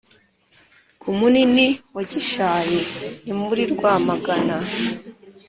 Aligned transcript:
ku 1.01 1.09
munini 1.17 1.67
wa 1.95 2.03
gishari: 2.09 2.79
ni 3.23 3.33
muri 3.41 3.63
rwamagana 3.73 4.57